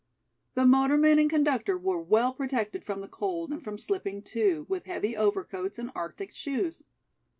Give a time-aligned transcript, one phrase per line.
[0.55, 4.87] The motorman and conductor were well protected from the cold and from slipping, too, with
[4.87, 6.81] heavy overcoats and arctic shoes.